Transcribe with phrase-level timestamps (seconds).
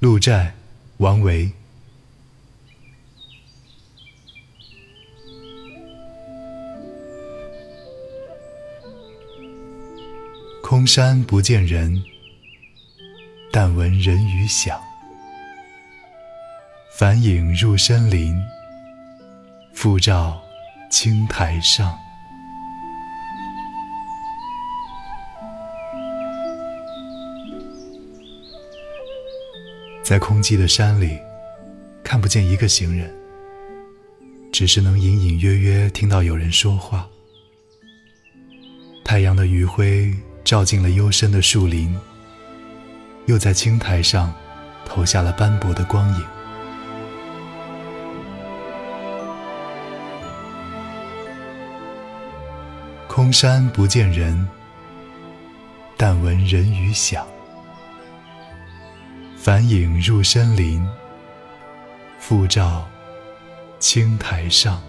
[0.00, 0.54] 鹿柴，
[0.98, 1.50] 王维。
[10.62, 12.00] 空山不见人，
[13.50, 14.80] 但闻人语响。
[16.96, 18.40] 返影入深林，
[19.74, 20.40] 复照
[20.88, 21.98] 青苔上。
[30.08, 31.18] 在空寂的山里，
[32.02, 33.14] 看不见一个行人，
[34.50, 37.06] 只是能隐隐约约听到有人说话。
[39.04, 40.10] 太阳的余晖
[40.42, 41.94] 照进了幽深的树林，
[43.26, 44.32] 又在青苔上
[44.86, 46.24] 投下了斑驳的光影。
[53.06, 54.48] 空山不见人，
[55.98, 57.26] 但闻人语响。
[59.40, 60.84] 返影入深林，
[62.18, 62.86] 复照
[63.78, 64.82] 青苔上。